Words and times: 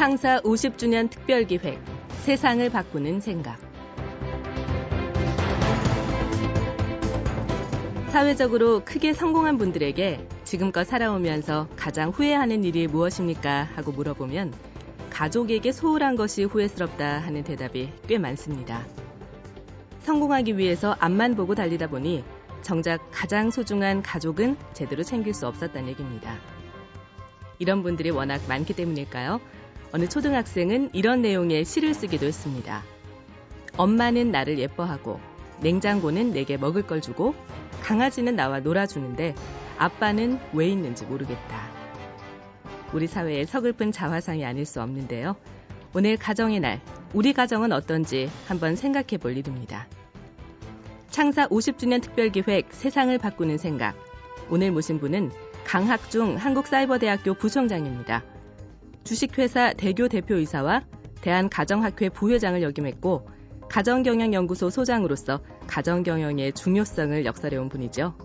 창사 0.00 0.40
50주년 0.40 1.10
특별기획 1.10 1.78
세상을 2.22 2.70
바꾸는 2.70 3.20
생각 3.20 3.58
사회적으로 8.08 8.80
크게 8.82 9.12
성공한 9.12 9.58
분들에게 9.58 10.26
지금껏 10.44 10.84
살아오면서 10.84 11.68
가장 11.76 12.08
후회하는 12.08 12.64
일이 12.64 12.86
무엇입니까? 12.86 13.68
하고 13.74 13.92
물어보면 13.92 14.54
가족에게 15.10 15.70
소홀한 15.70 16.16
것이 16.16 16.44
후회스럽다 16.44 17.18
하는 17.18 17.44
대답이 17.44 17.92
꽤 18.08 18.16
많습니다. 18.16 18.86
성공하기 19.98 20.56
위해서 20.56 20.96
앞만 20.98 21.36
보고 21.36 21.54
달리다 21.54 21.88
보니 21.88 22.24
정작 22.62 23.06
가장 23.10 23.50
소중한 23.50 24.00
가족은 24.00 24.56
제대로 24.72 25.02
챙길 25.02 25.34
수 25.34 25.46
없었다는 25.46 25.90
얘기입니다. 25.90 26.38
이런 27.58 27.82
분들이 27.82 28.08
워낙 28.08 28.40
많기 28.48 28.72
때문일까요? 28.72 29.42
어느 29.92 30.08
초등학생은 30.08 30.90
이런 30.92 31.22
내용의 31.22 31.64
시를 31.64 31.94
쓰기도 31.94 32.26
했습니다. 32.26 32.82
엄마는 33.76 34.30
나를 34.30 34.58
예뻐하고 34.58 35.20
냉장고는 35.60 36.32
내게 36.32 36.56
먹을 36.56 36.86
걸 36.86 37.00
주고 37.00 37.34
강아지는 37.82 38.36
나와 38.36 38.60
놀아주는데 38.60 39.34
아빠는 39.78 40.38
왜 40.52 40.68
있는지 40.68 41.04
모르겠다. 41.04 41.70
우리 42.92 43.06
사회의 43.06 43.46
서글픈 43.46 43.92
자화상이 43.92 44.44
아닐 44.44 44.64
수 44.64 44.80
없는데요. 44.80 45.36
오늘 45.94 46.16
가정의 46.16 46.60
날, 46.60 46.80
우리 47.12 47.32
가정은 47.32 47.72
어떤지 47.72 48.30
한번 48.46 48.76
생각해 48.76 49.18
볼 49.20 49.36
일입니다. 49.36 49.88
창사 51.08 51.48
50주년 51.48 52.00
특별기획 52.00 52.68
세상을 52.70 53.16
바꾸는 53.18 53.58
생각. 53.58 53.96
오늘 54.50 54.70
모신 54.70 55.00
분은 55.00 55.30
강학중 55.64 56.36
한국사이버대학교 56.36 57.34
부총장입니다. 57.34 58.22
주식회사 59.04 59.72
대교 59.74 60.08
대표이사와 60.08 60.84
대한가정학회 61.20 62.08
부회장을 62.10 62.62
역임했고 62.62 63.28
가정경영연구소 63.68 64.70
소장으로서 64.70 65.40
가정경영의 65.66 66.52
중요성을 66.54 67.24
역설해온 67.24 67.68
분이죠. 67.68 68.16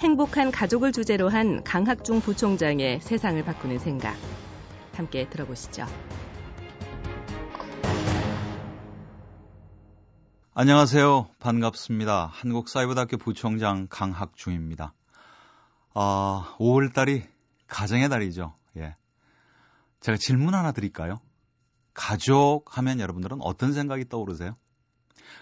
행복한 0.00 0.50
가족을 0.50 0.92
주제로 0.92 1.28
한 1.28 1.62
강학중 1.64 2.20
부총장의 2.20 3.00
세상을 3.00 3.42
바꾸는 3.44 3.78
생각. 3.78 4.16
함께 4.94 5.28
들어보시죠. 5.28 5.86
안녕하세요. 10.54 11.28
반갑습니다. 11.38 12.26
한국사이버대학교 12.32 13.16
부총장 13.16 13.86
강학중입니다. 13.88 14.92
아, 15.94 16.56
5월달이 16.58 17.22
가정의 17.68 18.08
달이죠. 18.08 18.54
예. 18.76 18.96
제가 20.00 20.16
질문 20.16 20.54
하나 20.54 20.72
드릴까요? 20.72 21.20
가족 21.94 22.76
하면 22.78 23.00
여러분들은 23.00 23.38
어떤 23.40 23.72
생각이 23.72 24.08
떠오르세요? 24.08 24.56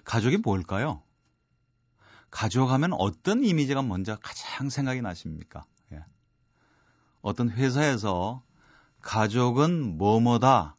가족이 0.04 0.38
뭘까요? 0.38 1.02
가족 2.30 2.70
하면 2.70 2.92
어떤 2.94 3.44
이미지가 3.44 3.82
먼저 3.82 4.16
가장 4.22 4.68
생각이 4.68 5.02
나십니까? 5.02 5.64
예. 5.92 6.04
어떤 7.20 7.50
회사에서 7.50 8.42
가족은 9.00 9.98
뭐뭐다 9.98 10.76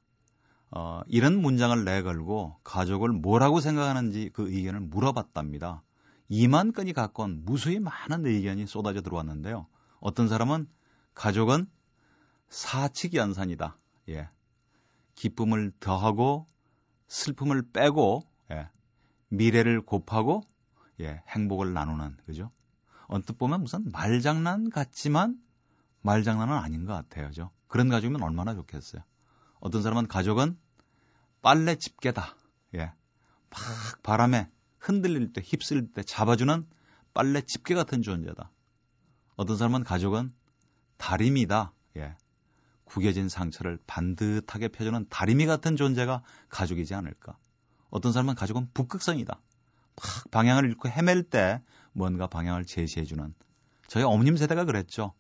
어, 0.72 1.02
이런 1.08 1.42
문장을 1.42 1.86
내걸고 1.86 2.58
가족을 2.64 3.10
뭐라고 3.10 3.62
생각하는지 3.62 4.32
그 4.34 4.52
의견을 4.52 4.82
물어봤답니다. 4.82 5.84
2만 6.30 6.76
건이 6.76 6.94
온 7.14 7.46
무수히 7.46 7.80
많은 7.80 8.26
의견이 8.26 8.68
쏟아져 8.68 9.02
들어왔는데요. 9.02 9.68
어떤 10.00 10.28
사람은 10.28 10.68
가족은 11.14 11.68
사칙 12.50 13.14
연산이다. 13.14 13.78
예. 14.10 14.30
기쁨을 15.16 15.72
더하고 15.80 16.46
슬픔을 17.08 17.72
빼고 17.72 18.24
예. 18.52 18.70
미래를 19.30 19.82
곱하고 19.82 20.44
예. 21.00 21.22
행복을 21.28 21.74
나누는 21.74 22.18
그죠? 22.26 22.52
언뜻 23.08 23.38
보면 23.38 23.62
무슨 23.62 23.92
말장난 23.92 24.70
같지만 24.70 25.42
말장난은 26.02 26.54
아닌 26.54 26.86
것 26.86 26.94
같아요. 26.94 27.32
죠 27.32 27.52
그런 27.68 27.90
가족이면 27.90 28.22
얼마나 28.22 28.54
좋겠어요. 28.54 29.04
어떤 29.60 29.82
사람은 29.82 30.08
가족은 30.08 30.58
빨래 31.42 31.76
집게다. 31.76 32.36
예. 32.76 32.94
막 33.50 34.04
바람에 34.04 34.50
흔들릴 34.80 35.34
때, 35.34 35.42
휩쓸릴 35.44 35.94
때 35.94 36.04
잡아주는 36.04 36.68
빨래 37.14 37.42
집게 37.42 37.74
같은 37.76 38.02
존재다. 38.02 38.52
어떤 39.36 39.58
사람은 39.58 39.84
가족은 39.84 40.34
다리미다. 40.98 41.74
예. 41.98 42.16
구겨진 42.88 43.30
상처를 43.30 43.78
반듯하게 43.86 44.70
펴주는 44.70 45.06
다리미 45.10 45.46
같은 45.46 45.76
존재가 45.76 46.24
가족이지 46.50 46.96
않을까. 46.96 47.38
어떤 47.90 48.12
사람은 48.12 48.36
가족은 48.36 48.70
북극성이다. 48.74 49.40
막 49.96 50.32
방향을 50.32 50.66
잃고 50.66 50.90
헤맬 50.90 51.24
때 51.30 51.62
뭔가 51.94 52.28
방향을 52.28 52.66
제시해주는 52.66 53.34
저희 53.88 54.04
어머님 54.04 54.38
세대가 54.38 54.66
그랬죠. 54.66 55.14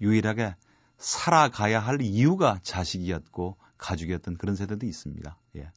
유일하게 0.00 0.56
살아가야 0.98 1.80
할 1.80 2.00
이유가 2.00 2.58
자식이었고 2.62 3.56
가족이었던 3.78 4.36
그런 4.36 4.56
세대도 4.56 4.86
있습니다. 4.86 5.38
예. 5.56 5.70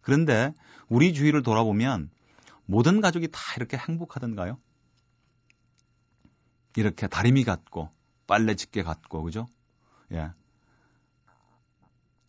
그런데 0.00 0.54
우리 0.88 1.14
주위를 1.14 1.42
돌아보면 1.42 2.10
모든 2.66 3.00
가족이 3.00 3.28
다 3.30 3.40
이렇게 3.56 3.76
행복하던가요? 3.76 4.58
이렇게 6.76 7.06
다리미 7.06 7.44
같고 7.44 7.90
빨래 8.26 8.54
집게 8.54 8.82
같고 8.82 9.22
그죠? 9.22 9.46
예. 10.12 10.30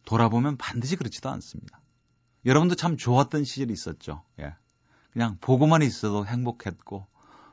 돌아보면 0.05 0.57
반드시 0.57 0.95
그렇지도 0.95 1.29
않습니다. 1.29 1.81
여러분도 2.45 2.75
참 2.75 2.97
좋았던 2.97 3.43
시절이 3.43 3.71
있었죠. 3.71 4.23
예. 4.39 4.55
그냥 5.11 5.37
보고만 5.39 5.81
있어도 5.81 6.25
행복했고 6.25 7.07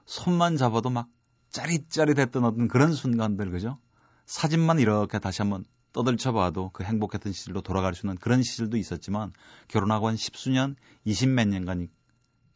손만 0.07 0.57
잡아도 0.57 0.91
막 0.91 1.09
짜릿짜릿했던 1.51 2.45
어떤 2.45 2.69
그런 2.69 2.93
순간들 2.93 3.51
그죠? 3.51 3.79
사진만 4.27 4.79
이렇게 4.79 5.19
다시 5.19 5.43
한번 5.43 5.65
떠들쳐 5.93 6.33
봐도 6.33 6.71
그 6.73 6.85
행복했던 6.85 7.33
시절로 7.33 7.61
돌아갈 7.61 7.95
수 7.95 8.07
있는 8.07 8.17
그런 8.17 8.43
시절도 8.43 8.77
있었지만 8.77 9.33
결혼하고 9.69 10.09
한 10.09 10.17
십수년, 10.17 10.77
이십 11.05 11.31
몇 11.31 11.49
년간이 11.49 11.89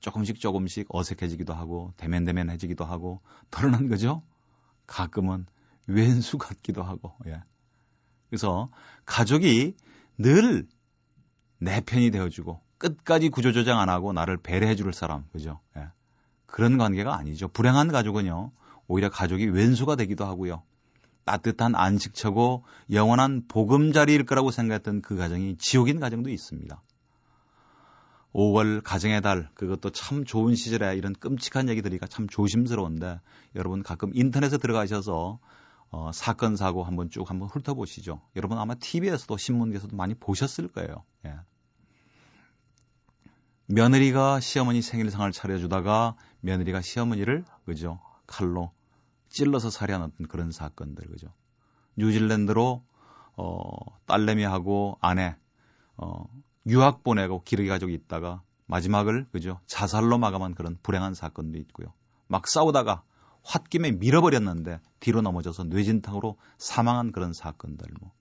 조금씩 0.01 0.39
조금씩 0.39 0.87
어색해지기도 0.89 1.53
하고 1.55 1.93
대면대면해지기도 1.97 2.85
하고 2.85 3.21
덜어난 3.51 3.89
거죠. 3.89 4.23
가끔은 4.87 5.47
왼수 5.87 6.39
같기도 6.39 6.83
하고. 6.83 7.15
예. 7.27 7.43
그래서 8.35 8.69
가족이 9.05 9.75
늘 10.19 10.67
내 11.65 11.81
편이 11.81 12.11
되어주고 12.11 12.61
끝까지 12.79 13.31
구조조정 13.31 13.79
안 13.79 13.89
하고 13.89 14.13
나를 14.13 14.37
배려해 14.37 14.77
줄 14.77 14.93
사람, 14.93 15.25
그죠? 15.33 15.61
예. 15.77 15.89
그런 16.47 16.77
관계가 16.77 17.17
아니죠. 17.17 17.49
불행한 17.49 17.89
가족은요, 17.89 18.53
오히려 18.87 19.09
가족이 19.09 19.47
왼수가 19.47 19.97
되기도 19.97 20.27
하고요. 20.27 20.63
따뜻한 21.25 21.75
안식처고 21.75 22.65
영원한 22.93 23.45
보금자리일 23.49 24.27
거라고 24.27 24.51
생각했던 24.51 25.01
그 25.01 25.17
가정이 25.17 25.57
지옥인 25.57 26.01
가정도 26.01 26.29
있습니다. 26.29 26.83
5월 28.35 28.83
가정의 28.85 29.23
달, 29.23 29.49
그것도 29.55 29.91
참 29.91 30.25
좋은 30.25 30.55
시절에 30.55 30.97
이런 30.97 31.15
끔찍한 31.15 31.71
얘기들이가 31.71 32.09
참 32.09 32.29
조심스러운데 32.29 33.21
여러분 33.55 33.83
가끔 33.83 34.11
인터넷에 34.13 34.59
들어가셔서 34.59 35.39
어, 35.95 36.11
사건 36.13 36.57
사고 36.57 36.83
한번 36.83 37.09
쭉 37.09 37.31
한번 37.31 37.49
훑어보시죠. 37.49 38.21
여러분 38.35 38.59
아마 38.59 38.75
TV에서도 38.75 39.37
신문에서도 39.37 39.95
많이 39.95 40.15
보셨을 40.15 40.67
거예요. 40.67 41.05
예. 41.25 41.37
며느리가 43.67 44.41
시어머니 44.41 44.83
생일상을 44.83 45.31
차려주다가 45.31 46.17
며느리가 46.41 46.81
시어머니를 46.81 47.45
그죠 47.65 48.01
칼로 48.27 48.73
찔러서 49.29 49.71
살해하는 49.71 50.11
그런 50.29 50.51
사건들 50.51 51.07
그죠. 51.07 51.33
뉴질랜드로 51.97 52.83
어 53.37 53.77
딸내미하고 54.07 54.99
아내 55.01 55.37
어 55.97 56.25
유학 56.67 57.05
보내고 57.05 57.45
기러기 57.45 57.69
가족이 57.69 57.95
있다가 57.95 58.43
마지막을 58.67 59.29
그죠 59.31 59.61
자살로 59.69 60.19
마감한 60.19 60.57
그런 60.57 60.77
불행한 60.83 61.15
사건도 61.15 61.57
있고요. 61.59 61.93
막 62.27 62.49
싸우다가 62.49 63.05
홧김에 63.45 63.93
밀어버렸는데 63.93 64.81
뒤로 65.01 65.21
넘어져서 65.23 65.65
뇌진탕으로 65.65 66.37
사망한 66.59 67.13
그런 67.13 67.33
사건들 67.33 67.89
뭐 68.01 68.13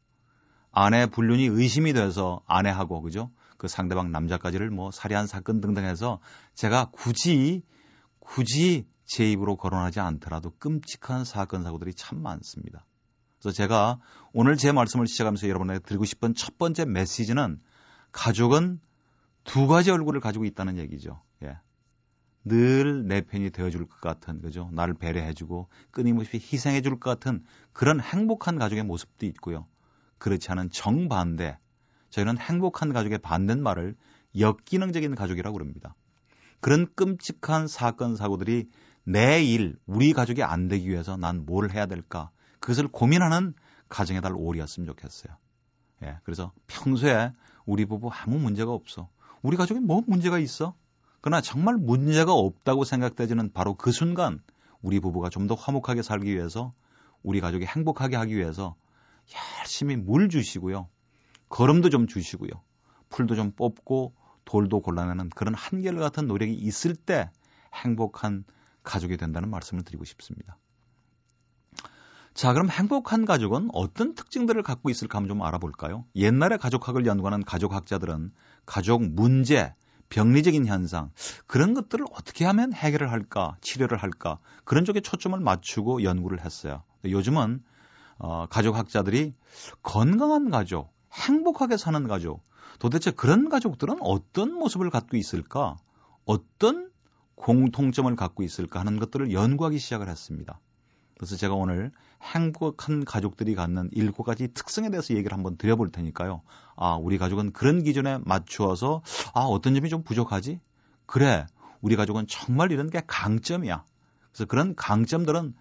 아내 0.71 1.05
불륜이 1.05 1.45
의심이 1.45 1.93
돼서 1.93 2.41
아내하고 2.45 3.01
그죠 3.01 3.31
그 3.57 3.67
상대방 3.67 4.11
남자까지를 4.11 4.69
뭐 4.71 4.91
살해한 4.91 5.27
사건 5.27 5.61
등등 5.61 5.85
해서 5.85 6.19
제가 6.53 6.89
굳이 6.91 7.63
굳이 8.19 8.85
제 9.05 9.29
입으로 9.31 9.55
거론하지 9.55 9.99
않더라도 9.99 10.51
끔찍한 10.59 11.25
사건 11.25 11.63
사고들이 11.63 11.93
참 11.93 12.21
많습니다. 12.21 12.85
그래서 13.39 13.55
제가 13.55 13.99
오늘 14.33 14.57
제 14.57 14.71
말씀을 14.71 15.07
시작하면서 15.07 15.47
여러분에게 15.49 15.79
드리고 15.79 16.05
싶은 16.05 16.33
첫 16.35 16.57
번째 16.57 16.85
메시지는 16.85 17.61
가족은 18.11 18.79
두 19.43 19.67
가지 19.67 19.91
얼굴을 19.91 20.21
가지고 20.21 20.45
있다는 20.45 20.77
얘기죠. 20.77 21.21
예. 21.43 21.57
늘 22.45 23.07
내 23.07 23.21
편이 23.21 23.51
되어줄 23.51 23.87
것 23.87 24.01
같은, 24.01 24.41
그죠? 24.41 24.69
나를 24.73 24.93
배려해주고 24.95 25.67
끊임없이 25.91 26.37
희생해줄 26.37 26.99
것 26.99 27.09
같은 27.09 27.43
그런 27.71 27.99
행복한 28.01 28.57
가족의 28.57 28.83
모습도 28.83 29.25
있고요. 29.27 29.67
그렇지 30.17 30.51
않은 30.51 30.69
정반대, 30.71 31.57
저희는 32.09 32.37
행복한 32.37 32.93
가족의 32.93 33.19
반대말을 33.19 33.95
역기능적인 34.37 35.15
가족이라고 35.15 35.53
그럽니다. 35.57 35.95
그런 36.59 36.87
끔찍한 36.95 37.67
사건 37.67 38.15
사고들이 38.15 38.69
내일 39.03 39.77
우리 39.85 40.13
가족이 40.13 40.43
안 40.43 40.67
되기 40.67 40.89
위해서 40.89 41.17
난 41.17 41.45
뭘 41.45 41.71
해야 41.71 41.85
될까? 41.85 42.31
그것을 42.59 42.87
고민하는 42.87 43.53
가정의 43.89 44.21
달 44.21 44.31
5월이었으면 44.31 44.85
좋겠어요. 44.87 45.35
예, 46.03 46.19
그래서 46.23 46.53
평소에 46.67 47.31
우리 47.65 47.85
부부 47.85 48.09
아무 48.11 48.39
문제가 48.39 48.71
없어. 48.71 49.09
우리 49.41 49.57
가족에 49.57 49.79
뭐 49.81 50.01
문제가 50.07 50.39
있어? 50.39 50.73
그러나 51.23 51.39
정말 51.39 51.77
문제가 51.77 52.33
없다고 52.33 52.83
생각되지는 52.83 53.53
바로 53.53 53.75
그 53.75 53.93
순간 53.93 54.41
우리 54.81 54.99
부부가 54.99 55.29
좀 55.29 55.47
더 55.47 55.55
화목하게 55.55 56.01
살기 56.01 56.35
위해서 56.35 56.73
우리 57.21 57.39
가족이 57.39 57.65
행복하게 57.65 58.17
하기 58.17 58.35
위해서 58.35 58.75
열심히 59.61 59.95
물 59.95 60.27
주시고요. 60.27 60.89
걸음도 61.47 61.89
좀 61.89 62.07
주시고요. 62.07 62.49
풀도 63.07 63.35
좀 63.35 63.51
뽑고 63.51 64.13
돌도 64.43 64.81
골라내는 64.81 65.29
그런 65.29 65.53
한결같은 65.53 66.27
노력이 66.27 66.55
있을 66.55 66.93
때 66.93 67.31
행복한 67.73 68.43
가족이 68.83 69.15
된다는 69.15 69.49
말씀을 69.49 69.85
드리고 69.85 70.03
싶습니다. 70.03 70.57
자, 72.33 72.51
그럼 72.51 72.69
행복한 72.69 73.23
가족은 73.23 73.69
어떤 73.71 74.13
특징들을 74.13 74.61
갖고 74.61 74.89
있을까 74.89 75.19
한번 75.19 75.37
좀 75.37 75.41
알아볼까요? 75.41 76.03
옛날에 76.17 76.57
가족학을 76.57 77.05
연구하는 77.05 77.45
가족학자들은 77.45 78.33
가족 78.65 79.07
문제, 79.07 79.73
병리적인 80.13 80.67
현상, 80.67 81.09
그런 81.47 81.73
것들을 81.73 82.05
어떻게 82.11 82.45
하면 82.45 82.71
해결을 82.71 83.11
할까, 83.11 83.57
치료를 83.61 83.97
할까, 83.97 84.37
그런 84.63 84.85
쪽에 84.85 85.01
초점을 85.01 85.39
맞추고 85.39 86.03
연구를 86.03 86.45
했어요. 86.45 86.83
요즘은 87.03 87.63
어, 88.19 88.45
가족학자들이 88.45 89.33
건강한 89.81 90.51
가족, 90.51 90.93
행복하게 91.13 91.77
사는 91.77 92.07
가족, 92.07 92.43
도대체 92.77 93.09
그런 93.09 93.49
가족들은 93.49 93.97
어떤 94.01 94.53
모습을 94.53 94.91
갖고 94.91 95.17
있을까? 95.17 95.77
어떤 96.25 96.91
공통점을 97.33 98.15
갖고 98.15 98.43
있을까 98.43 98.81
하는 98.81 98.99
것들을 98.99 99.33
연구하기 99.33 99.79
시작을 99.79 100.09
했습니다. 100.09 100.59
그래서 101.17 101.35
제가 101.37 101.55
오늘 101.55 101.91
행복한 102.23 103.05
가족들이 103.05 103.53
갖는 103.53 103.89
일곱 103.91 104.23
가지 104.23 104.47
특성에 104.47 104.89
대해서 104.89 105.13
얘기를 105.13 105.35
한번 105.35 105.57
드려볼 105.57 105.91
테니까요. 105.91 106.41
아, 106.75 106.95
우리 106.95 107.17
가족은 107.17 107.51
그런 107.51 107.83
기준에 107.83 108.19
맞추어서 108.23 109.01
아, 109.33 109.41
어떤 109.41 109.75
점이 109.75 109.89
좀 109.89 110.03
부족하지? 110.03 110.59
그래, 111.05 111.45
우리 111.81 111.95
가족은 111.95 112.25
정말 112.27 112.71
이런 112.71 112.89
게 112.89 113.01
강점이야. 113.05 113.83
그래서 114.31 114.45
그런 114.45 114.73
강점들은 114.75 115.53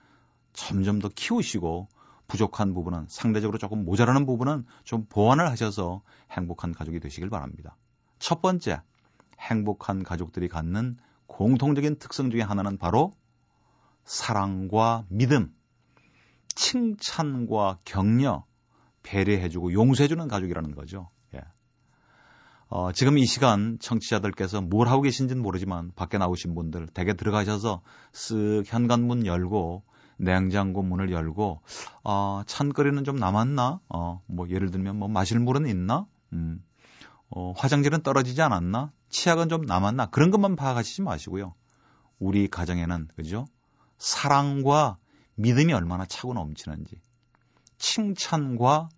점점 0.52 1.00
더 1.00 1.08
키우시고 1.08 1.88
부족한 2.28 2.72
부분은 2.72 3.06
상대적으로 3.08 3.58
조금 3.58 3.84
모자라는 3.84 4.24
부분은 4.24 4.64
좀 4.84 5.06
보완을 5.08 5.50
하셔서 5.50 6.02
행복한 6.30 6.72
가족이 6.72 7.00
되시길 7.00 7.28
바랍니다. 7.28 7.76
첫 8.18 8.40
번째, 8.40 8.80
행복한 9.38 10.02
가족들이 10.02 10.48
갖는 10.48 10.96
공통적인 11.26 11.98
특성 11.98 12.30
중에 12.30 12.40
하나는 12.40 12.78
바로 12.78 13.16
사랑과 14.04 15.04
믿음, 15.08 15.52
칭찬과 16.62 17.80
격려, 17.84 18.44
배려해주고 19.02 19.72
용서해주는 19.72 20.28
가족이라는 20.28 20.76
거죠. 20.76 21.10
예. 21.34 21.40
어, 22.68 22.92
지금 22.92 23.18
이 23.18 23.26
시간 23.26 23.78
청취자들께서 23.80 24.60
뭘 24.60 24.86
하고 24.86 25.02
계신지는 25.02 25.42
모르지만 25.42 25.90
밖에 25.96 26.18
나오신 26.18 26.54
분들 26.54 26.86
댁에 26.86 27.14
들어가셔서 27.14 27.82
쓱 28.12 28.62
현관문 28.66 29.26
열고 29.26 29.82
냉장고 30.18 30.82
문을 30.82 31.10
열고 31.10 31.62
어, 32.04 32.42
찬거리는 32.46 33.02
좀 33.02 33.16
남았나? 33.16 33.80
어, 33.88 34.22
뭐 34.26 34.48
예를 34.48 34.70
들면 34.70 34.96
뭐 34.96 35.08
마실 35.08 35.40
물은 35.40 35.66
있나? 35.66 36.06
음. 36.32 36.62
어, 37.28 37.52
화장실은 37.56 38.04
떨어지지 38.04 38.40
않았나? 38.40 38.92
치약은 39.08 39.48
좀 39.48 39.62
남았나? 39.62 40.06
그런 40.06 40.30
것만 40.30 40.54
파악하시지 40.54 41.02
마시고요. 41.02 41.54
우리 42.20 42.46
가정에는 42.46 43.08
그죠? 43.16 43.46
사랑과 43.98 44.98
믿음이 45.42 45.72
얼마나 45.72 46.06
차고 46.06 46.34
넘치는지, 46.34 47.00
칭찬과 47.78 48.88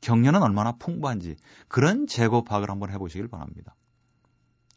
격려는 0.00 0.42
얼마나 0.42 0.72
풍부한지 0.72 1.36
그런 1.68 2.06
재고 2.06 2.42
파악을 2.44 2.70
한번 2.70 2.90
해보시길 2.90 3.28
바랍니다. 3.28 3.76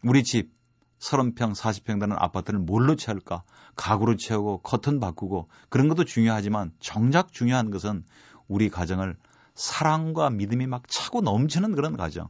우리 0.03 0.23
집 0.23 0.53
30평, 1.00 1.56
40평 1.56 2.00
되는 2.00 2.15
아파트를 2.17 2.59
뭘로 2.59 2.95
채울까? 2.95 3.44
가구로 3.75 4.15
채우고 4.17 4.59
커튼 4.59 5.00
바꾸고 5.00 5.50
그런 5.69 5.88
것도 5.88 6.06
중요하지만 6.06 6.71
정작 6.79 7.31
중요한 7.31 7.71
것은 7.71 8.03
우리 8.47 8.69
가정을 8.69 9.17
사랑과 9.56 10.29
믿음이 10.29 10.67
막 10.67 10.83
차고 10.88 11.21
넘치는 11.21 11.75
그런 11.75 11.97
가정. 11.97 12.29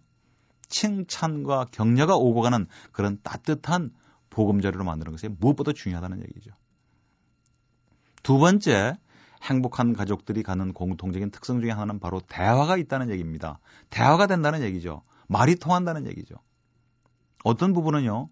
칭찬과 0.67 1.65
격려가 1.71 2.15
오고 2.15 2.41
가는 2.41 2.67
그런 2.91 3.19
따뜻한 3.23 3.91
보금자리로 4.29 4.83
만드는 4.83 5.11
것이 5.11 5.27
무엇보다 5.27 5.73
중요하다는 5.73 6.21
얘기죠. 6.21 6.51
두 8.25 8.39
번째, 8.39 8.97
행복한 9.43 9.93
가족들이 9.93 10.41
가는 10.41 10.73
공통적인 10.73 11.29
특성 11.29 11.61
중에 11.61 11.69
하나는 11.69 11.99
바로 11.99 12.19
대화가 12.21 12.75
있다는 12.75 13.11
얘기입니다. 13.11 13.59
대화가 13.91 14.25
된다는 14.25 14.63
얘기죠. 14.63 15.03
말이 15.27 15.55
통한다는 15.55 16.07
얘기죠. 16.07 16.33
어떤 17.43 17.71
부분은요, 17.73 18.29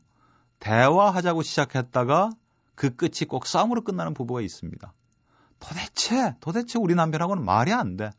대화하자고 0.58 1.44
시작했다가 1.44 2.32
그 2.74 2.96
끝이 2.96 3.28
꼭 3.30 3.46
싸움으로 3.46 3.84
끝나는 3.84 4.16
부부가 4.16 4.42
있습니다. 4.42 4.92
도대체, 5.60 6.34
도대체 6.40 6.80
우리 6.80 6.96
남편하고는 6.96 7.46
말이 7.46 7.72
안 7.72 7.96
돼. 7.96 8.10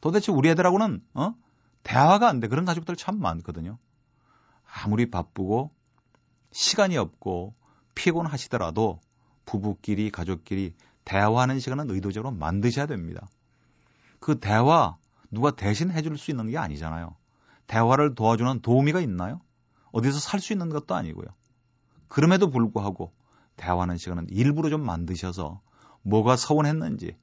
도대체 0.00 0.30
우리 0.30 0.48
애들하고는, 0.50 1.02
어? 1.14 1.34
대화가 1.82 2.28
안 2.28 2.38
돼. 2.38 2.46
그런 2.46 2.64
가족들 2.64 2.94
참 2.94 3.18
많거든요. 3.18 3.78
아무리 4.64 5.10
바쁘고, 5.10 5.72
시간이 6.52 6.96
없고, 6.96 7.56
피곤하시더라도, 7.96 9.00
부부끼리, 9.44 10.12
가족끼리 10.12 10.72
대화하는 11.06 11.60
시간은 11.60 11.90
의도적으로 11.90 12.34
만드셔야 12.34 12.86
됩니다. 12.86 13.26
그 14.18 14.38
대화, 14.38 14.96
누가 15.30 15.52
대신 15.52 15.90
해줄 15.90 16.18
수 16.18 16.30
있는 16.30 16.50
게 16.50 16.58
아니잖아요. 16.58 17.14
대화를 17.66 18.14
도와주는 18.14 18.60
도우미가 18.60 19.00
있나요? 19.00 19.40
어디서 19.92 20.18
살 20.18 20.40
수 20.40 20.52
있는 20.52 20.68
것도 20.68 20.94
아니고요. 20.94 21.26
그럼에도 22.08 22.50
불구하고 22.50 23.12
대화하는 23.56 23.96
시간은 23.96 24.26
일부러 24.30 24.68
좀 24.68 24.84
만드셔서 24.84 25.60
뭐가 26.02 26.36
서운했는지, 26.36 27.16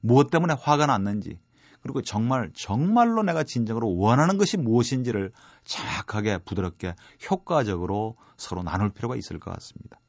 무엇 0.00 0.30
때문에 0.30 0.54
화가 0.58 0.86
났는지, 0.86 1.38
그리고 1.82 2.02
정말, 2.02 2.50
정말로 2.54 3.22
내가 3.22 3.44
진정으로 3.44 3.96
원하는 3.96 4.38
것이 4.38 4.56
무엇인지를 4.56 5.32
정확하게, 5.64 6.38
부드럽게, 6.38 6.94
효과적으로 7.30 8.16
서로 8.36 8.62
나눌 8.62 8.90
필요가 8.90 9.16
있을 9.16 9.38
것 9.38 9.52
같습니다. 9.52 10.00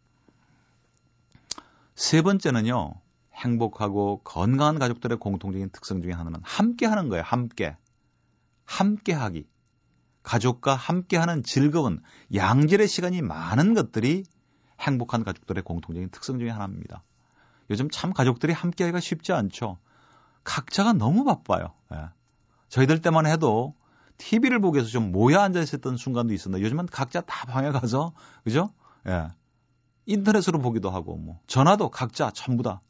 세 1.95 2.21
번째는요, 2.21 2.93
행복하고 3.37 4.21
건강한 4.23 4.79
가족들의 4.79 5.17
공통적인 5.19 5.69
특성 5.69 6.01
중에 6.01 6.11
하나는 6.11 6.39
함께 6.43 6.85
하는 6.85 7.09
거예요, 7.09 7.23
함께. 7.23 7.77
함께 8.65 9.13
하기. 9.13 9.47
가족과 10.23 10.75
함께 10.75 11.15
하는 11.15 11.43
즐거운 11.43 12.01
양질의 12.33 12.87
시간이 12.87 13.21
많은 13.21 13.73
것들이 13.73 14.23
행복한 14.81 15.23
가족들의 15.23 15.63
공통적인 15.63 16.09
특성 16.09 16.37
중의 16.37 16.51
하나입니다. 16.51 17.03
요즘 17.69 17.89
참 17.89 18.13
가족들이 18.13 18.53
함께 18.53 18.83
하기가 18.83 18.99
쉽지 18.99 19.33
않죠. 19.33 19.77
각자가 20.43 20.93
너무 20.93 21.23
바빠요. 21.23 21.73
예. 21.93 22.09
저희들 22.69 23.01
때만 23.01 23.25
해도 23.25 23.75
TV를 24.17 24.59
보기 24.59 24.77
위해서 24.77 24.89
좀 24.89 25.11
모여 25.11 25.39
앉아 25.39 25.61
있었던 25.61 25.97
순간도 25.97 26.33
있었는데 26.33 26.63
요즘은 26.65 26.87
각자 26.87 27.21
다 27.21 27.45
방에 27.45 27.71
가서 27.71 28.13
그죠? 28.43 28.73
예. 29.07 29.29
인터넷으로 30.05 30.59
보기도 30.59 30.89
하고 30.89 31.17
뭐 31.17 31.39
전화도 31.47 31.89
각자 31.89 32.31
전부 32.31 32.63
다 32.63 32.81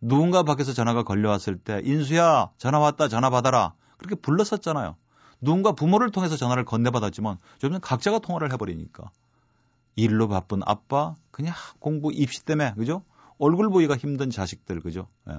누군가 0.00 0.42
밖에서 0.42 0.72
전화가 0.72 1.02
걸려왔을 1.02 1.58
때 1.58 1.80
인수야 1.84 2.50
전화 2.56 2.78
왔다 2.78 3.08
전화 3.08 3.30
받아라 3.30 3.74
그렇게 3.98 4.14
불렀었잖아요. 4.14 4.96
누군가 5.40 5.72
부모를 5.72 6.10
통해서 6.10 6.36
전화를 6.36 6.64
건네받았지만 6.64 7.38
요즘은 7.62 7.80
각자가 7.80 8.18
통화를 8.18 8.52
해버리니까 8.52 9.10
일로 9.96 10.28
바쁜 10.28 10.60
아빠 10.64 11.14
그냥 11.30 11.54
공부 11.78 12.12
입시 12.12 12.44
때문에 12.44 12.74
그죠? 12.74 13.02
얼굴 13.38 13.70
보기가 13.70 13.96
힘든 13.96 14.30
자식들 14.30 14.80
그죠? 14.80 15.08
예. 15.28 15.38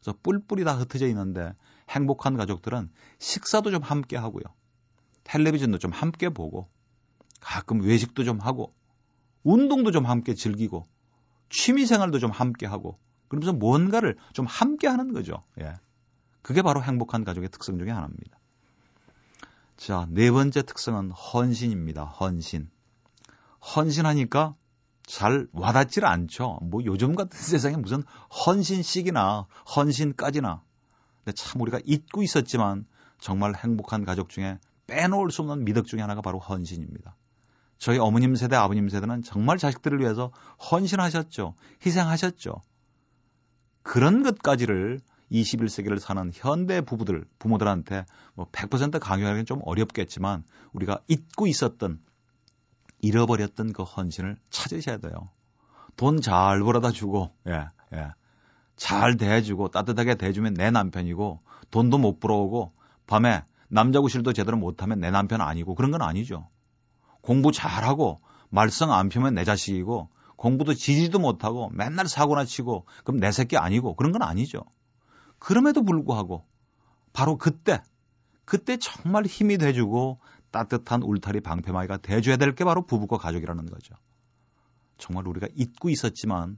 그래서 0.00 0.18
뿔뿔이 0.22 0.64
다 0.64 0.76
흩어져 0.76 1.06
있는데 1.08 1.52
행복한 1.90 2.36
가족들은 2.36 2.90
식사도 3.18 3.70
좀 3.70 3.82
함께 3.82 4.16
하고요. 4.16 4.42
텔레비전도 5.24 5.78
좀 5.78 5.92
함께 5.92 6.28
보고 6.28 6.68
가끔 7.40 7.80
외식도 7.80 8.24
좀 8.24 8.40
하고 8.40 8.74
운동도 9.42 9.90
좀 9.90 10.06
함께 10.06 10.34
즐기고 10.34 10.86
취미 11.50 11.86
생활도 11.86 12.18
좀 12.18 12.30
함께 12.30 12.66
하고 12.66 12.98
그러면서 13.28 13.52
뭔가를 13.52 14.16
좀 14.32 14.46
함께 14.46 14.88
하는 14.88 15.12
거죠. 15.12 15.42
예. 15.60 15.74
그게 16.42 16.62
바로 16.62 16.82
행복한 16.82 17.24
가족의 17.24 17.50
특성 17.50 17.78
중에 17.78 17.90
하나입니다. 17.90 18.38
자, 19.76 20.06
네 20.10 20.30
번째 20.30 20.62
특성은 20.62 21.10
헌신입니다. 21.12 22.04
헌신. 22.04 22.68
헌신하니까 23.74 24.56
잘 25.06 25.46
와닿질 25.52 26.04
않죠. 26.04 26.58
뭐 26.62 26.84
요즘 26.84 27.14
같은 27.14 27.30
세상에 27.38 27.76
무슨 27.76 28.02
헌신식이나 28.46 29.46
헌신까지나. 29.76 30.62
근데 31.24 31.34
참 31.34 31.60
우리가 31.60 31.80
잊고 31.84 32.22
있었지만 32.22 32.86
정말 33.20 33.54
행복한 33.54 34.04
가족 34.04 34.28
중에 34.28 34.58
빼놓을 34.86 35.30
수 35.30 35.42
없는 35.42 35.64
미덕 35.64 35.86
중에 35.86 36.00
하나가 36.00 36.22
바로 36.22 36.38
헌신입니다. 36.38 37.16
저희 37.78 37.98
어머님 37.98 38.34
세대, 38.34 38.56
아버님 38.56 38.88
세대는 38.88 39.22
정말 39.22 39.58
자식들을 39.58 40.00
위해서 40.00 40.32
헌신하셨죠. 40.70 41.54
희생하셨죠. 41.84 42.60
그런 43.88 44.22
것까지를 44.22 45.00
21세기를 45.32 45.98
사는 45.98 46.30
현대 46.34 46.82
부부들, 46.82 47.24
부모들한테 47.38 48.04
뭐 48.34 48.46
100% 48.52 49.00
강요하기는 49.00 49.46
좀 49.46 49.60
어렵겠지만 49.64 50.44
우리가 50.74 51.00
잊고 51.08 51.46
있었던, 51.46 51.98
잃어버렸던 53.00 53.72
그 53.72 53.84
헌신을 53.84 54.36
찾으셔야 54.50 54.98
돼요. 54.98 55.30
돈 55.96 56.20
잘 56.20 56.60
벌어다 56.60 56.90
주고, 56.90 57.32
예, 57.46 57.64
예. 57.94 58.12
잘 58.76 59.16
대해주고 59.16 59.68
따뜻하게 59.68 60.16
대해주면 60.16 60.52
내 60.52 60.70
남편이고 60.70 61.40
돈도 61.70 61.96
못 61.96 62.20
벌어오고 62.20 62.74
밤에 63.06 63.42
남자 63.68 64.00
구실도 64.00 64.34
제대로 64.34 64.58
못하면 64.58 65.00
내 65.00 65.10
남편 65.10 65.40
아니고 65.40 65.74
그런 65.74 65.92
건 65.92 66.02
아니죠. 66.02 66.50
공부 67.22 67.52
잘하고 67.52 68.20
말썽 68.50 68.90
안 68.90 69.08
피면 69.08 69.34
내 69.34 69.44
자식이고 69.44 70.10
공부도 70.38 70.72
지지도 70.74 71.18
못하고 71.18 71.68
맨날 71.74 72.06
사고나 72.08 72.44
치고 72.44 72.86
그럼 73.04 73.20
내 73.20 73.32
새끼 73.32 73.56
아니고 73.58 73.94
그런 73.96 74.12
건 74.12 74.22
아니죠. 74.22 74.62
그럼에도 75.38 75.82
불구하고 75.82 76.46
바로 77.12 77.36
그때 77.36 77.82
그때 78.44 78.78
정말 78.78 79.26
힘이 79.26 79.58
돼주고 79.58 80.20
따뜻한 80.52 81.02
울타리 81.02 81.40
방패막이가 81.40 81.98
돼줘야 81.98 82.36
될 82.36 82.54
게 82.54 82.64
바로 82.64 82.86
부부가 82.86 83.18
가족이라는 83.18 83.66
거죠. 83.66 83.94
정말 84.96 85.26
우리가 85.26 85.48
잊고 85.54 85.90
있었지만 85.90 86.56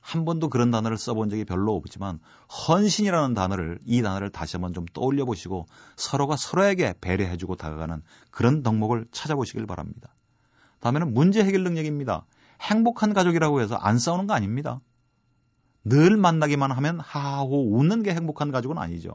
한 0.00 0.24
번도 0.24 0.48
그런 0.48 0.70
단어를 0.70 0.96
써본 0.96 1.28
적이 1.28 1.44
별로 1.44 1.74
없지만 1.74 2.20
헌신이라는 2.68 3.34
단어를 3.34 3.80
이 3.84 4.00
단어를 4.00 4.30
다시 4.30 4.56
한번 4.56 4.72
좀 4.72 4.86
떠올려 4.86 5.24
보시고 5.24 5.66
서로가 5.96 6.36
서로에게 6.36 6.94
배려해주고 7.00 7.56
다가가는 7.56 8.02
그런 8.30 8.62
덕목을 8.62 9.08
찾아보시길 9.10 9.66
바랍니다. 9.66 10.14
다음에는 10.80 11.12
문제 11.12 11.44
해결 11.44 11.64
능력입니다. 11.64 12.24
행복한 12.60 13.14
가족이라고 13.14 13.60
해서 13.60 13.76
안 13.76 13.98
싸우는 13.98 14.26
거 14.26 14.34
아닙니다. 14.34 14.80
늘 15.84 16.16
만나기만 16.16 16.70
하면 16.72 17.00
하하호 17.00 17.76
웃는 17.76 18.02
게 18.02 18.14
행복한 18.14 18.50
가족은 18.50 18.78
아니죠. 18.78 19.14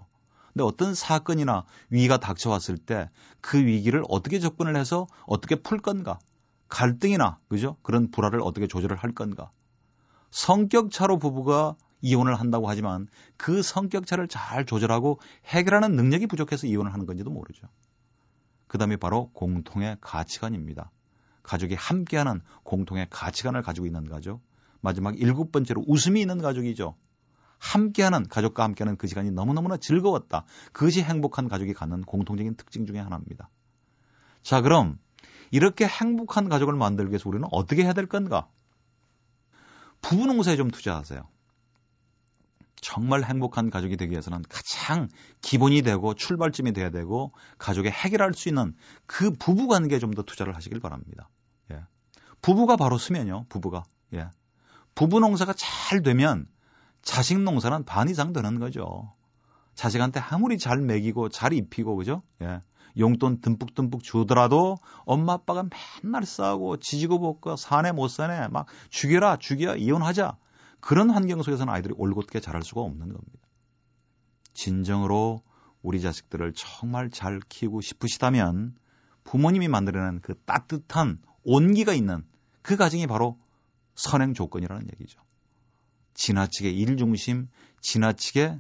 근데 0.54 0.64
어떤 0.64 0.94
사건이나 0.94 1.66
위기가 1.90 2.18
닥쳐왔을 2.18 2.78
때 2.78 3.10
그 3.44 3.64
위기를 3.64 4.04
어떻게 4.08 4.40
접근을 4.40 4.78
해서 4.78 5.06
어떻게 5.28 5.56
풀 5.56 5.80
건가? 5.80 6.18
갈등이나 6.70 7.40
그죠? 7.50 7.76
그런 7.84 8.10
불화를 8.10 8.40
어떻게 8.42 8.68
조절을 8.68 8.96
할 8.96 9.14
건가? 9.14 9.52
성격 10.32 10.90
차로 10.90 11.20
부부가 11.20 11.76
이혼을 12.02 12.36
한다고 12.40 12.70
하지만 12.70 13.08
그 13.36 13.62
성격 13.62 14.08
차를 14.08 14.30
잘 14.30 14.66
조절하고 14.66 15.20
해결하는 15.46 15.96
능력이 15.98 16.26
부족해서 16.28 16.66
이혼을 16.66 16.94
하는 16.94 17.06
건지도 17.06 17.30
모르죠. 17.30 17.68
그 18.68 18.78
다음에 18.78 18.96
바로 18.96 19.30
공통의 19.34 19.98
가치관입니다. 20.00 20.90
가족이 21.44 21.76
함께하는 21.76 22.42
공통의 22.64 23.08
가치관을 23.10 23.62
가지고 23.62 23.86
있는 23.86 24.08
가족. 24.08 24.42
마지막 24.82 25.18
일곱 25.20 25.52
번째로 25.52 25.84
웃음이 25.88 26.20
있는 26.20 26.42
가족이죠. 26.42 26.96
함께하는 27.60 28.28
가족과 28.28 28.64
함께하는 28.64 28.98
그 28.98 29.08
시간이 29.08 29.32
너무너무나 29.32 29.78
즐거웠다. 29.78 30.46
그것이 30.74 31.02
행복한 31.02 31.48
가족이 31.48 31.74
갖는 31.74 32.02
공통적인 32.02 32.56
특징 32.56 32.86
중의 32.86 33.02
하나입니다. 33.02 33.50
자, 34.42 34.62
그럼 34.62 35.00
이렇게 35.52 35.86
행복한 35.86 36.50
가족을 36.50 36.74
만들기 36.74 37.12
위해서 37.12 37.30
우리는 37.30 37.48
어떻게 37.52 37.84
해야 37.84 37.94
될 37.94 38.08
건가? 38.08 38.50
부부 40.02 40.26
농사에 40.26 40.58
좀 40.58 40.70
투자하세요. 40.70 41.33
정말 42.84 43.24
행복한 43.24 43.70
가족이 43.70 43.98
되기 43.98 44.12
위해서는 44.12 44.44
가장 44.50 45.08
기본이 45.42 45.82
되고 45.82 46.14
출발점이 46.14 46.74
돼야 46.74 46.90
되고 46.92 47.32
가족에 47.58 47.90
해결할 47.90 48.34
수 48.34 48.50
있는 48.50 48.76
그 49.08 49.32
부부 49.32 49.68
관계에 49.68 50.00
좀 50.00 50.14
더 50.14 50.22
투자를 50.22 50.56
하시길 50.56 50.80
바랍니다. 50.80 51.30
예. 51.72 51.82
부부가 52.42 52.76
바로 52.76 53.00
쓰면요. 53.00 53.46
부부가. 53.50 53.84
예. 54.14 54.28
부부 54.94 55.20
농사가 55.20 55.54
잘 55.58 56.04
되면 56.04 56.46
자식 57.02 57.40
농사는 57.40 57.84
반 57.86 58.10
이상 58.10 58.34
되는 58.34 58.60
거죠. 58.60 59.12
자식한테 59.74 60.20
아무리 60.20 60.60
잘 60.60 60.80
먹이고 60.80 61.30
잘 61.30 61.54
입히고 61.54 61.96
그죠? 61.96 62.22
예. 62.42 62.62
용돈 63.00 63.42
듬뿍듬뿍 63.42 64.04
주더라도 64.04 64.78
엄마 65.06 65.34
아빠가 65.34 65.64
맨날 66.04 66.26
싸우고 66.26 66.78
지지고 66.78 67.20
볶고 67.20 67.56
사내 67.56 67.92
못 67.92 68.10
사내 68.10 68.48
막 68.50 68.68
죽여라 68.92 69.38
죽여 69.38 69.76
이혼하자 69.76 70.38
그런 70.84 71.10
환경 71.12 71.42
속에서는 71.42 71.74
아이들이 71.74 71.94
올곧게 71.96 72.42
자랄 72.42 72.62
수가 72.62 72.82
없는 72.82 73.08
겁니다. 73.08 73.48
진정으로 74.54 75.42
우리 75.82 76.02
자식들을 76.02 76.52
정말 76.58 77.10
잘 77.10 77.40
키우고 77.48 77.80
싶으시다면 77.80 78.76
부모님이 79.24 79.70
만들어낸 79.70 80.20
그 80.20 80.38
따뜻한 80.44 81.22
온기가 81.46 81.94
있는 81.94 82.26
그 82.62 82.76
가정이 82.76 83.08
바로 83.08 83.40
선행 83.96 84.34
조건이라는 84.34 84.88
얘기죠. 84.92 85.22
지나치게 86.16 86.72
일 86.72 86.98
중심, 86.98 87.48
지나치게 87.80 88.60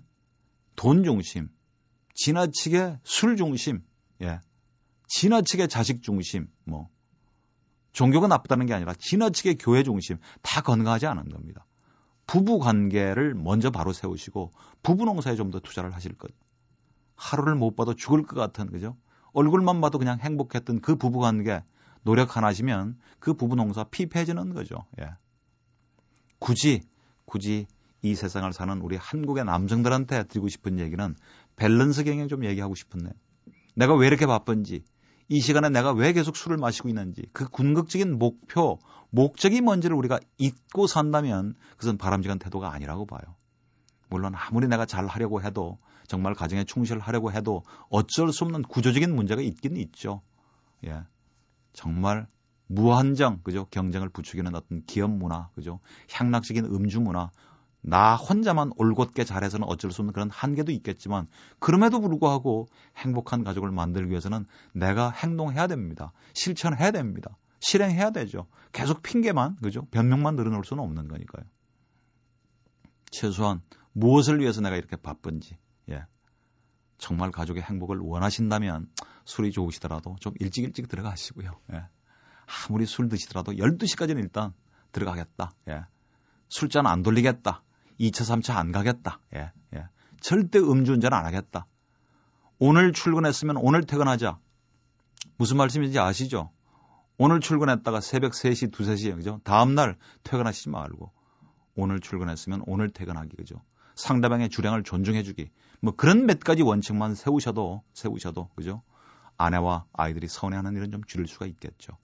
돈 0.77 1.03
중심, 1.03 1.49
지나치게 2.15 2.99
술 3.03 3.35
중심, 3.35 3.83
예. 4.21 4.39
지나치게 5.09 5.67
자식 5.67 6.01
중심, 6.01 6.47
뭐, 6.63 6.87
종교가 7.91 8.27
나쁘다는 8.27 8.65
게 8.65 8.73
아니라 8.73 8.93
지나치게 8.93 9.55
교회 9.55 9.83
중심, 9.83 10.19
다 10.41 10.61
건강하지 10.61 11.05
않은 11.05 11.27
겁니다. 11.27 11.65
부부 12.27 12.59
관계를 12.59 13.33
먼저 13.35 13.69
바로 13.71 13.93
세우시고, 13.93 14.51
부부 14.81 15.05
농사에 15.05 15.35
좀 15.35 15.51
더 15.51 15.59
투자를 15.59 15.93
하실 15.93 16.13
것. 16.17 16.31
하루를 17.15 17.55
못 17.55 17.75
봐도 17.75 17.93
죽을 17.93 18.23
것 18.23 18.35
같은, 18.35 18.71
그죠? 18.71 18.97
얼굴만 19.33 19.81
봐도 19.81 19.97
그냥 19.99 20.19
행복했던 20.19 20.81
그 20.81 20.95
부부 20.95 21.19
관계 21.19 21.63
노력 22.03 22.35
하나 22.35 22.47
하시면 22.47 22.97
그 23.19 23.33
부부 23.33 23.55
농사 23.55 23.83
피폐해지는 23.83 24.53
거죠. 24.53 24.85
예. 24.99 25.11
굳이, 26.39 26.81
굳이 27.25 27.65
이 28.01 28.15
세상을 28.15 28.51
사는 28.51 28.81
우리 28.81 28.97
한국의 28.97 29.45
남성들한테 29.45 30.23
드리고 30.23 30.49
싶은 30.49 30.79
얘기는 30.79 31.15
밸런스 31.55 32.03
경영 32.03 32.27
좀 32.27 32.43
얘기하고 32.45 32.75
싶은데 32.75 33.11
내가 33.75 33.95
왜 33.95 34.07
이렇게 34.07 34.25
바쁜지, 34.25 34.83
이 35.29 35.39
시간에 35.39 35.69
내가 35.69 35.91
왜 35.91 36.13
계속 36.13 36.35
술을 36.35 36.57
마시고 36.57 36.89
있는지, 36.89 37.23
그 37.33 37.47
궁극적인 37.47 38.17
목표, 38.17 38.79
목적이 39.09 39.61
뭔지를 39.61 39.95
우리가 39.95 40.19
잊고 40.37 40.87
산다면 40.87 41.55
그것은 41.71 41.97
바람직한 41.97 42.39
태도가 42.39 42.73
아니라고 42.73 43.05
봐요. 43.05 43.21
물론 44.09 44.33
아무리 44.35 44.67
내가 44.67 44.85
잘 44.85 45.07
하려고 45.07 45.41
해도 45.41 45.77
정말 46.07 46.33
가정에 46.33 46.63
충실하려고 46.65 47.31
해도 47.31 47.63
어쩔 47.89 48.31
수 48.31 48.43
없는 48.43 48.63
구조적인 48.63 49.15
문제가 49.15 49.41
있긴 49.41 49.77
있죠. 49.77 50.21
예. 50.85 51.03
정말 51.73 52.27
무한정, 52.67 53.41
그죠? 53.43 53.65
경쟁을 53.71 54.09
부추기는 54.09 54.53
어떤 54.55 54.83
기업 54.85 55.11
문화, 55.11 55.49
그죠? 55.55 55.79
향락적인 56.11 56.65
음주 56.65 57.01
문화, 57.01 57.31
나 57.85 58.15
혼자만 58.15 58.71
올곧게 58.77 59.25
잘해서는 59.25 59.67
어쩔 59.67 59.91
수 59.91 60.01
없는 60.01 60.13
그런 60.13 60.29
한계도 60.29 60.71
있겠지만 60.71 61.27
그럼에도 61.59 61.99
불구하고 61.99 62.67
행복한 62.97 63.43
가족을 63.43 63.71
만들기 63.71 64.09
위해서는 64.09 64.45
내가 64.73 65.11
행동해야 65.11 65.67
됩니다. 65.67 66.13
실천해야 66.33 66.91
됩니다. 66.91 67.37
실행해야 67.59 68.11
되죠. 68.11 68.47
계속 68.71 69.03
핑계만 69.03 69.57
그죠? 69.57 69.85
변명만 69.91 70.35
늘어놓을 70.35 70.63
수는 70.63 70.81
없는 70.81 71.09
거니까요. 71.09 71.45
최소한 73.11 73.61
무엇을 73.91 74.39
위해서 74.39 74.61
내가 74.61 74.77
이렇게 74.77 74.95
바쁜지 74.95 75.57
예. 75.89 76.05
정말 76.97 77.31
가족의 77.31 77.63
행복을 77.63 77.99
원하신다면 77.99 78.87
술이 79.25 79.51
좋으시더라도 79.51 80.15
좀 80.21 80.33
일찍 80.39 80.63
일찍 80.63 80.87
들어가시고요. 80.87 81.51
예. 81.73 81.83
아무리 82.67 82.85
술 82.85 83.09
드시더라도 83.09 83.51
12시까지는 83.51 84.19
일단 84.19 84.53
들어가겠다. 84.93 85.53
예. 85.67 85.81
술잔 86.49 86.87
안 86.87 87.03
돌리겠다. 87.03 87.63
2차, 87.99 88.41
3차 88.41 88.55
안 88.55 88.71
가겠다. 88.71 89.19
예, 89.35 89.51
예. 89.75 89.87
절대 90.21 90.59
음주운전 90.59 91.13
안 91.13 91.25
하겠다. 91.25 91.65
오늘 92.59 92.93
출근했으면 92.93 93.57
오늘 93.57 93.83
퇴근하자. 93.85 94.37
무슨 95.37 95.57
말씀인지 95.57 95.99
아시죠? 95.99 96.51
오늘 97.17 97.39
출근했다가 97.39 98.01
새벽 98.01 98.31
3시, 98.31 98.67
2, 98.67 98.85
3시에, 98.85 99.15
그죠? 99.15 99.39
다음날 99.43 99.97
퇴근하시지 100.23 100.69
말고. 100.69 101.11
오늘 101.75 101.99
출근했으면 101.99 102.63
오늘 102.65 102.89
퇴근하기, 102.89 103.35
그죠? 103.35 103.61
상대방의 103.95 104.49
주량을 104.49 104.83
존중해주기. 104.83 105.49
뭐 105.81 105.95
그런 105.95 106.25
몇 106.25 106.39
가지 106.39 106.63
원칙만 106.63 107.15
세우셔도, 107.15 107.83
세우셔도, 107.93 108.49
그죠? 108.55 108.81
아내와 109.37 109.85
아이들이 109.93 110.27
서운해하는 110.27 110.75
일은 110.75 110.91
좀 110.91 111.03
줄일 111.05 111.27
수가 111.27 111.45
있겠죠. 111.47 111.97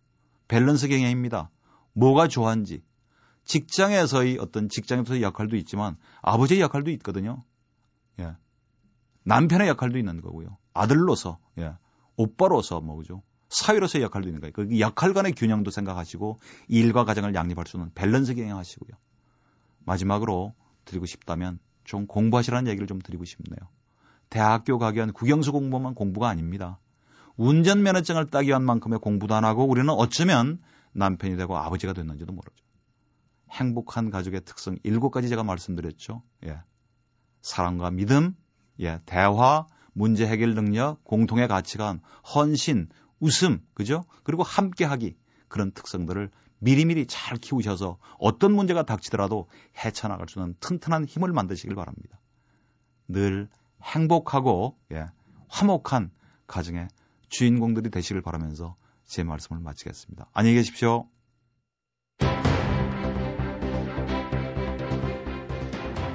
밸런스 0.47 0.87
경영입니다. 0.87 1.49
뭐가 1.93 2.27
좋아한지, 2.27 2.83
직장에서의 3.49 4.37
어떤 4.39 4.69
직장에서의 4.69 5.23
역할도 5.23 5.55
있지만 5.57 5.97
아버지의 6.21 6.61
역할도 6.61 6.91
있거든요. 6.91 7.43
예. 8.19 8.35
남편의 9.23 9.67
역할도 9.69 9.97
있는 9.97 10.21
거고요. 10.21 10.57
아들로서, 10.75 11.39
예. 11.57 11.73
오빠로서 12.15 12.79
뭐 12.79 12.95
그죠. 12.97 13.23
사위로서의 13.49 14.03
역할도 14.03 14.29
있는 14.29 14.39
거예요. 14.39 14.53
그 14.53 14.79
역할 14.79 15.13
간의 15.13 15.33
균형도 15.33 15.71
생각하시고 15.71 16.39
일과 16.67 17.05
가정을 17.05 17.33
양립할 17.33 17.65
수 17.65 17.77
있는 17.77 17.91
밸런스 17.95 18.35
경영하시고요. 18.35 18.91
마지막으로 19.79 20.53
드리고 20.85 21.07
싶다면 21.07 21.57
좀 21.83 22.05
공부하시라는 22.05 22.69
얘기를 22.69 22.85
좀 22.85 22.99
드리고 22.99 23.25
싶네요. 23.25 23.67
대학교 24.29 24.77
가기 24.77 24.97
위한 24.97 25.11
국영수 25.11 25.51
공부만 25.53 25.95
공부가 25.95 26.29
아닙니다. 26.29 26.79
운전면허증을 27.37 28.27
따기 28.27 28.49
위한 28.49 28.63
만큼의 28.63 28.99
공부도 28.99 29.33
안 29.33 29.43
하고 29.43 29.65
우리는 29.65 29.89
어쩌면 29.89 30.61
남편이 30.91 31.35
되고 31.35 31.57
아버지가 31.57 31.93
됐는지도 31.93 32.31
모르죠. 32.31 32.68
행복한 33.51 34.09
가족의 34.09 34.41
특성 34.45 34.77
일곱 34.83 35.11
가지 35.11 35.29
제가 35.29 35.43
말씀드렸죠. 35.43 36.23
예. 36.45 36.59
사랑과 37.41 37.89
믿음, 37.91 38.35
예, 38.79 38.99
대화, 39.05 39.67
문제 39.93 40.27
해결 40.27 40.53
능력, 40.53 41.03
공통의 41.03 41.47
가치관, 41.47 42.01
헌신, 42.35 42.89
웃음, 43.19 43.65
그죠? 43.73 44.05
그리고 44.23 44.43
함께하기 44.43 45.17
그런 45.47 45.71
특성들을 45.71 46.29
미리미리 46.59 47.07
잘 47.07 47.37
키우셔서 47.37 47.97
어떤 48.17 48.53
문제가 48.53 48.83
닥치더라도 48.83 49.49
헤쳐나갈 49.77 50.27
수 50.27 50.39
있는 50.39 50.55
튼튼한 50.59 51.05
힘을 51.05 51.31
만드시길 51.31 51.75
바랍니다. 51.75 52.19
늘 53.07 53.49
행복하고 53.83 54.77
예, 54.91 55.07
화목한 55.47 56.11
가정의 56.47 56.87
주인공들이 57.29 57.89
되시길 57.89 58.21
바라면서 58.21 58.75
제 59.05 59.23
말씀을 59.23 59.61
마치겠습니다. 59.61 60.29
안녕히 60.33 60.55
계십시오. 60.57 61.07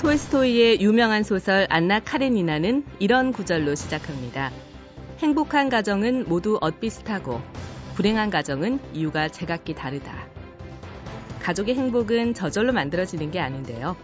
톨스토이의 0.04 0.82
유명한 0.82 1.22
소설 1.22 1.66
안나 1.70 1.98
카레니나는 1.98 2.84
이런 2.98 3.32
구절로 3.32 3.74
시작합니다. 3.74 4.50
행복한 5.20 5.70
가정은 5.70 6.28
모두 6.28 6.58
엇비슷하고 6.60 7.40
불행한 7.94 8.28
가정은 8.28 8.80
이유가 8.92 9.28
제각기 9.28 9.74
다르다. 9.74 10.28
가족의 11.40 11.76
행복은 11.76 12.34
저절로 12.34 12.74
만들어지는 12.74 13.30
게 13.30 13.40
아닌데요. 13.40 13.96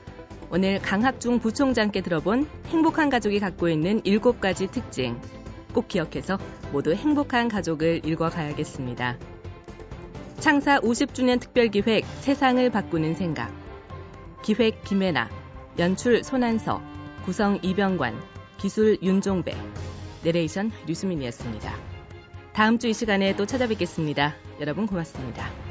오늘 0.51 0.81
강학중 0.81 1.39
부총장께 1.39 2.01
들어본 2.01 2.49
행복한 2.69 3.11
가족이 3.11 3.39
갖고 3.39 3.69
있는 3.69 4.01
일곱 4.05 4.41
가지 4.41 4.69
특징 4.69 5.21
꼭 5.75 5.87
기억해서 5.87 6.39
모두 6.73 6.95
행복한 6.95 7.49
가족을 7.49 8.07
읽어가야겠습니다. 8.07 9.19
창사 10.39 10.81
50주년 10.81 11.39
특별기획 11.41 12.07
세상을 12.21 12.71
바꾸는 12.71 13.17
생각 13.17 13.53
기획 14.43 14.83
김혜나 14.85 15.40
연출 15.79 16.25
손한서 16.25 16.83
구성 17.25 17.59
이병관 17.63 18.21
기술 18.59 18.99
윤종배 19.03 19.57
내레이션 20.25 20.71
류수민이었습니다. 20.87 21.75
다음 22.53 22.79
주 22.79 22.89
이 22.89 22.93
시간에 22.93 23.35
또 23.37 23.47
찾아뵙겠습니다. 23.47 24.35
여러분 24.61 24.87
고맙습니다. 24.87 25.70